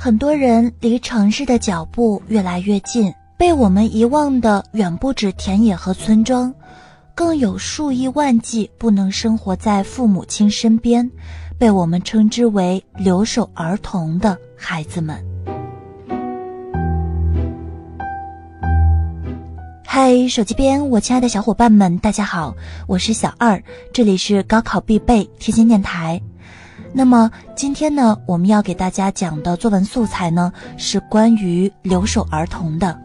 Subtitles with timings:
[0.00, 6.54] 很多人离城市的脚步越来越近，被我们遗忘的远不止田野和村庄，
[7.16, 11.10] 更有数以万计不能生活在父母亲身边，
[11.58, 15.20] 被我们称之为留守儿童的孩子们。
[19.84, 22.54] 嗨，手机边我亲爱的小伙伴们，大家好，
[22.86, 23.60] 我是小二，
[23.92, 26.22] 这里是高考必备贴心电台。
[26.92, 32.98] 那么今天呢，我们要给大家讲的作文素材呢，是关于留守儿童的。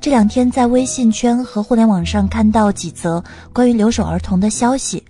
[0.00, 5.04] 这两天在微信圈和互联网上看到几则关于留守儿童的消息，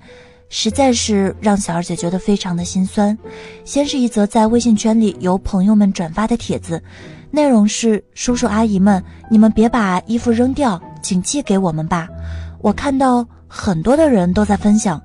[0.50, 3.16] 实在是让小二姐觉得非常的心酸。
[3.64, 6.82] 先是一则在微信圈里由朋友们转发的帖子，
[7.30, 12.06] 内容是：叔叔阿姨们，你们别把衣服扔掉，请寄给我们吧。
[12.60, 15.00] 我看到很多的人都在分享。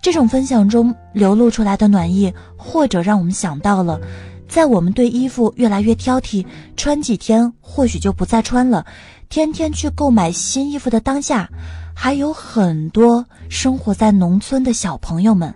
[0.00, 4.00] 这种分享中流露出来的暖意，或者让我们想到了，
[4.48, 6.44] 在我们对衣服越来越挑剔，
[6.76, 8.86] 穿几天或许就不再穿了，
[9.28, 11.48] 天天去购买新衣服的当下，
[11.94, 15.52] 还有很多生活在农村的小朋友们，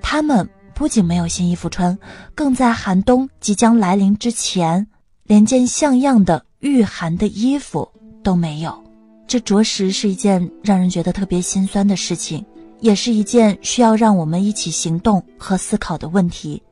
[0.00, 1.98] 他们不仅没有新衣服穿，
[2.34, 4.86] 更在寒冬即将来临之前，
[5.24, 7.88] 连件像样的御寒的衣服
[8.22, 8.84] 都没有。
[9.26, 12.44] 这着实是一件让人觉得特别心酸的事情。
[12.80, 16.62] 也是一件需要让我们一起行动和思考的问题，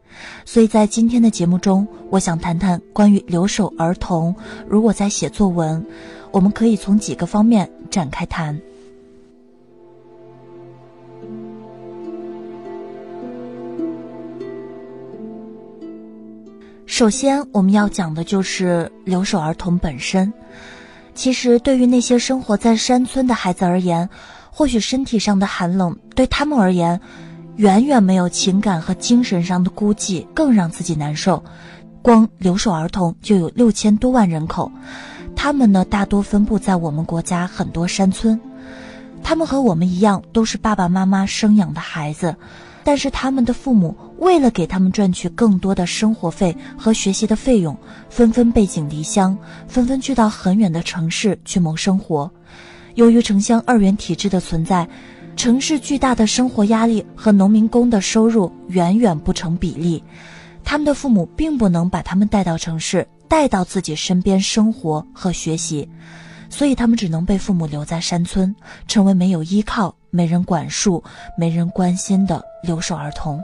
[0.45, 4.35] 所以在今天的节目中，我想谈谈关于留守儿童。
[4.67, 5.85] 如果在写作文，
[6.31, 8.59] 我们可以从几个方面展开谈。
[16.87, 20.33] 首先，我们要讲的就是留守儿童本身。
[21.15, 24.09] 其实，对于那些生活在山村的孩子而言，
[24.59, 27.01] 或许身体上的寒冷对他们而言，
[27.59, 31.41] 远远没有情感和精神上的孤寂更让自己难受。
[32.03, 34.69] 光留守儿童就有六千多万人口，
[35.37, 38.41] 他们呢大多分布在我们国家很多山村。
[39.23, 42.35] 他们和我们一样，都是爸爸妈妈生养的孩子，
[42.83, 47.79] 但是他们的父母为了给他们赚取更多的生活费和学习的费用，
[48.11, 49.39] 纷纷背井离乡，
[49.69, 52.29] 纷纷去到很远的城市去谋生活。
[52.99, 54.85] 由于城乡二元体制的存在，
[55.37, 60.03] 城市巨大的生活压力和农民工的收入远远不成比例，
[60.65, 65.89] 他们的父母并不能把他们带到城市，带到自己身边生活和学习，
[66.51, 68.53] 所以他们只能被父母留在山村，
[68.89, 71.01] 成为没有依靠、没人管束、
[71.39, 73.41] 没人关心的留守儿童。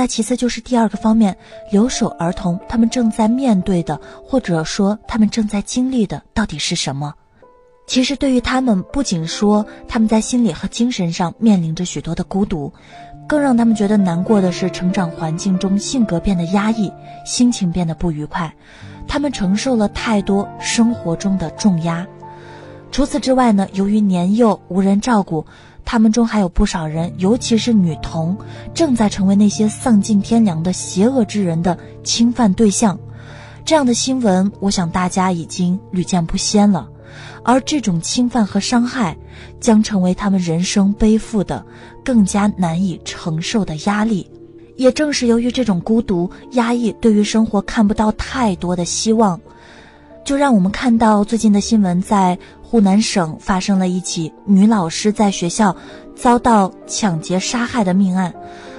[0.00, 1.36] 那其次就是第二个方面，
[1.70, 7.12] 留守儿童他们正在面对的，或者说他们正在经历的到底是什么？
[7.86, 12.72] 其实对于他们，不仅说他们在心理和精神上面临着许多的孤独，
[13.28, 16.90] 更让他们觉得难过的是，成长环境中性格变得压抑，
[17.26, 18.54] 心情变得不愉快，
[19.06, 22.06] 他们承受了太多生活中的重压。
[22.90, 25.44] 除此之外呢，由于年幼无人照顾。
[25.90, 28.38] 他们中还有不少人，尤其是女童，
[28.72, 32.96] 正在成为那些丧尽天良的邪恶之人的侵犯对象。
[33.64, 36.88] 这样的新闻，我想大家已经屡见不鲜了。
[37.42, 39.16] 而这种侵犯和伤害，
[39.58, 41.66] 将成为他们人生背负的
[42.04, 44.30] 更加难以承受的压力。
[44.76, 49.40] 也正是由于这种孤独、压抑，对于生活看不到太多的希望。
[50.24, 55.74] 就让我们看到最近的新闻，在湖南省发生了一起女老师在学校
[56.14, 58.32] 遭到抢劫杀害的命案。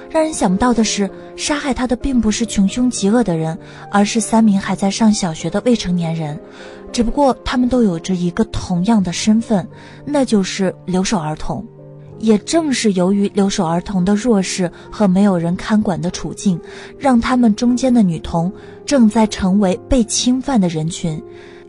[0.08, 3.58] 让人想不到的是，杀害她的并不是穷凶极恶的人，
[3.90, 6.38] 而是三名还在上小学的未成年人。
[6.92, 9.66] 只不过他们都有着一个同样的身份，
[10.04, 11.66] 那就是留守儿童。
[12.22, 16.58] 也正是由于留守儿童的弱势和没有人看管的处境，
[16.98, 18.50] 让他们中间的女童
[18.86, 21.22] 正在成为被侵犯的人群。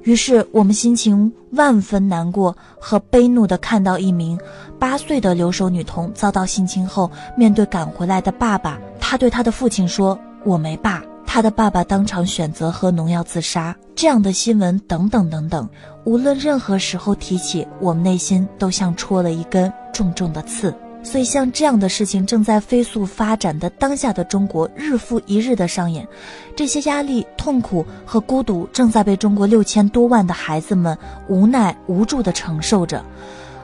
[0.04, 4.38] 于是，我们心情万分难过和悲怒地看到一名
[4.78, 11.02] 八岁的留守女童遭到性侵后，面对赶回来的爸爸，她对她的父亲说：“我没爸。”
[11.34, 13.76] 他的爸爸当场选择喝农药自杀。
[13.96, 15.68] 这样的新闻等等等等，
[16.04, 19.74] 无论任何时候提起，我们内心都像戳了一根。
[19.92, 20.72] 重重的刺，
[21.02, 26.08] 所以像这样的事情正在飞速发展的当下的中国，日复一日的上演，
[26.56, 30.96] 这些压力、痛苦和孤独正在被中国六千多万的孩子们
[31.28, 33.04] 无奈无助的承受着，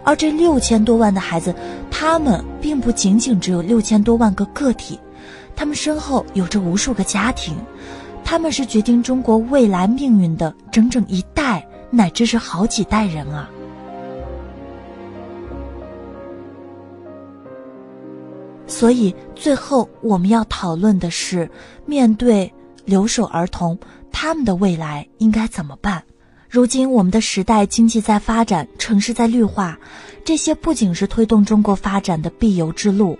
[0.03, 1.53] 而这六千多万的孩子，
[1.91, 4.99] 他们并不仅仅只有六千多万个个体，
[5.55, 7.55] 他们身后有着无数个家庭
[8.23, 13.49] 他们是决定中国未来命运的整整一代乃至是好几代人啊。
[18.67, 21.49] 所以最后我们要讨论的是
[21.85, 22.53] 面对
[22.85, 23.77] 留守儿童
[24.11, 26.03] 他们的未来应该怎么办？
[26.47, 29.77] 如今我们的时代经济在发展城市在绿化
[30.23, 33.17] 这些不仅是推动中国发展的必由之路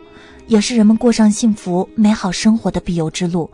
[0.50, 3.50] 也是人们过上幸福美好生活的必由之路。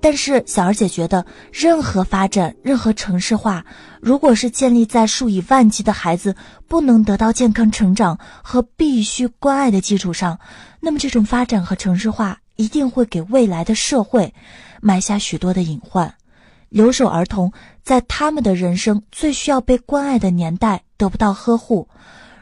[0.00, 3.66] 但是小二姐觉得，任何发展、任何城市化，
[4.00, 6.34] 如果是建立在数以万计的孩子
[6.66, 10.38] 不能得到健康成长和必须关爱的基础上，
[10.80, 14.32] 那么这种发展和城市化一定会给未来的社会
[14.80, 16.14] 埋下许多的隐患。
[16.70, 17.52] 留守儿童
[17.82, 21.88] 在他们的人生最需要被关爱的年代得不到呵护，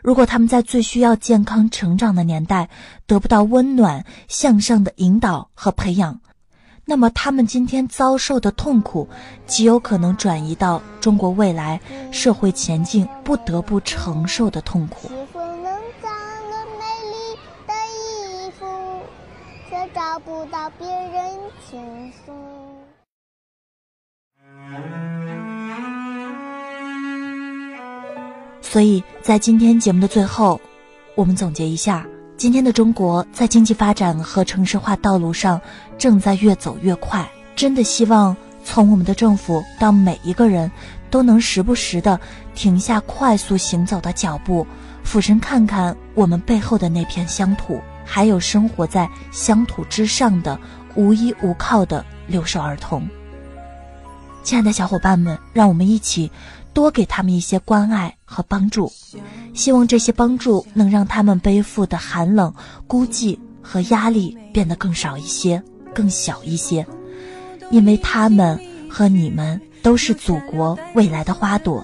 [0.03, 2.69] 如果他们在最需要健康成长的年代
[3.06, 6.21] 得不到温暖向上的引导和培养。
[6.85, 9.06] 那么，他们今天遭受的痛苦，
[9.47, 11.79] 极有可能转移到中国未来
[12.11, 15.11] 社会前进不得不承受的痛苦。
[15.35, 15.65] 能
[16.01, 16.11] 长
[16.51, 17.37] 得美丽
[17.67, 18.65] 的衣服，
[19.69, 21.39] 却找不到别人
[21.71, 22.33] 倾诉？
[28.70, 30.61] 所以在今天节目的最后，
[31.15, 32.06] 我们总结一下。
[32.37, 35.59] 今天的中国在经济发展和城市化道路上
[35.97, 37.26] 正在越走越快，
[37.56, 40.70] 真的希望从我们的政府到每一个人
[41.11, 42.20] 都能时不时的
[42.55, 44.67] 停下快速行走的脚步，
[45.03, 50.61] 俯身看看我们背后的那片乡土，还有生活在乡土之上的
[50.94, 53.09] 无依无靠的留守儿童。
[54.43, 56.31] 亲爱的小伙伴们，让我们一起。
[56.75, 58.93] 多给他们一些关爱和帮助，
[59.55, 62.53] 希望这些帮助能让他们背负的寒冷、
[62.87, 65.63] 孤寂和压力变得更少一些、
[65.95, 66.87] 更小一些，
[67.71, 68.61] 因为他们
[68.91, 71.83] 和你们都是祖国未来的花朵，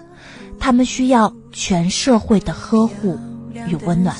[0.60, 3.18] 他们需要全社会的呵护
[3.66, 4.14] 与温暖。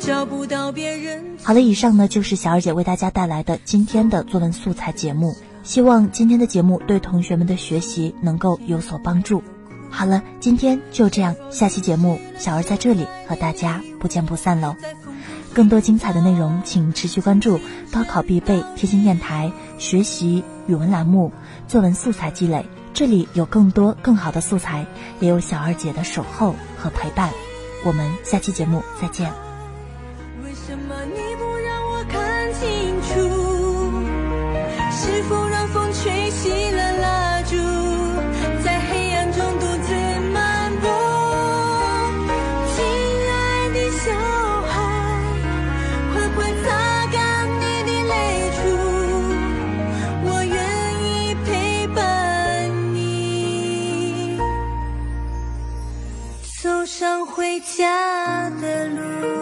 [0.00, 1.37] 找不到别人。
[1.48, 5.34] 好了，以上呢就是小二姐为大家带来的今天的作文素材节目。
[5.62, 9.42] 希望今天的节目对同学们的学习能够有所帮助。
[9.88, 14.76] 好了，今天就这样，下期节目小二在这里和大家不见不散喽。
[15.54, 17.58] 更多精彩的内容，请持续关注
[17.90, 21.32] 高考必备贴心电台学习语文栏目
[21.66, 24.84] 作文素材积累，这里有更多更好的素材，
[25.18, 27.30] 也有小二姐的守候和陪伴。
[27.86, 29.47] 我们下期节目再见。
[30.68, 33.08] 什么你不让我看清楚？
[34.92, 37.56] 是否让风吹熄了蜡烛
[38.62, 39.94] 在黑暗中独自
[40.30, 40.86] 漫步？
[42.76, 44.12] 亲爱的小
[44.68, 44.76] 孩
[46.12, 46.66] 快快擦
[47.14, 47.16] 干
[47.60, 48.12] 你的泪
[48.52, 48.60] 珠
[50.28, 50.54] 我愿
[51.02, 51.48] 意陪
[51.94, 51.96] 伴
[52.92, 54.38] 你
[56.62, 59.37] 走上回家的路。